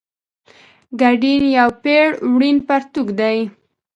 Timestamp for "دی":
3.19-3.37